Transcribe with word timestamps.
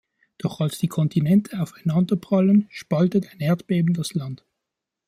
Doch 0.39 0.61
als 0.61 0.79
die 0.79 0.87
Kontinente 0.87 1.61
aufeinanderprallen, 1.61 2.65
spaltet 2.71 3.31
ein 3.33 3.39
Erdbeben 3.39 3.93
das 3.93 4.15
Land. 4.15 4.43